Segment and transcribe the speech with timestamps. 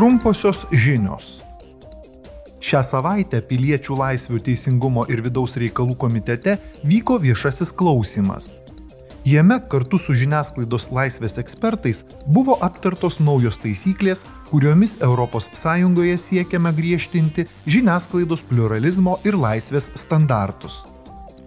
[0.00, 1.42] Trumposios žinios.
[2.64, 6.54] Šią savaitę Piliečių laisvių teisingumo ir vidaus reikalų komitete
[6.88, 8.46] vyko viešasis klausimas.
[9.28, 18.40] Jame kartu su žiniasklaidos laisvės ekspertais buvo aptartos naujos taisyklės, kuriomis ES siekiama griežtinti žiniasklaidos
[18.48, 20.80] pluralizmo ir laisvės standartus.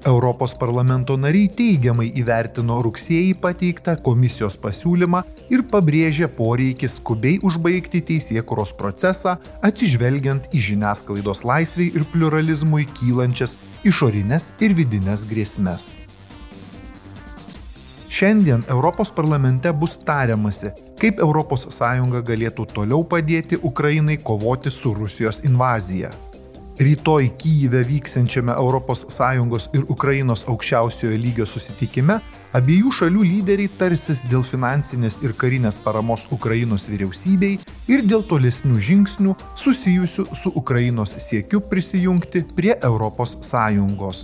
[0.05, 5.21] Europos parlamento nariai teigiamai įvertino rugsėjį pateiktą komisijos pasiūlymą
[5.53, 13.55] ir pabrėžė poreikį skubiai užbaigti teisėkuros procesą, atsižvelgiant į žiniasklaidos laisviai ir pluralizmui kylančias
[13.87, 15.87] išorinės ir vidinės grėsmes.
[18.13, 21.79] Šiandien Europos parlamente bus tariamasi, kaip ES
[22.27, 26.11] galėtų toliau padėti Ukrainai kovoti su Rusijos invazija.
[26.79, 32.17] Rytoj Kyjive vyksiančiame ES ir Ukrainos aukščiausiojo lygio susitikime
[32.57, 39.35] abiejų šalių lyderiai tarsis dėl finansinės ir karinės paramos Ukrainos vyriausybei ir dėl tolesnių žingsnių
[39.53, 44.23] susijusių su Ukrainos siekiu prisijungti prie ES.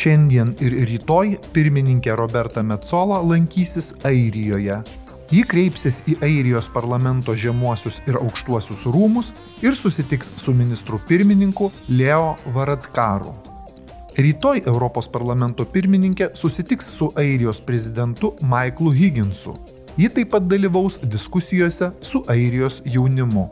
[0.00, 4.82] Šiandien ir rytoj pirmininkė Roberta Metzola lankysis Airijoje.
[5.30, 9.28] Ji kreipsis į Airijos parlamento žemuosius ir aukštuosius rūmus
[9.62, 13.36] ir susitiks su ministru pirmininku Leo Varadkaru.
[14.18, 19.54] Rytoj Europos parlamento pirmininkė susitiks su Airijos prezidentu Michaelu Higginsu.
[19.94, 23.46] Ji taip pat dalyvaus diskusijose su Airijos jaunimu.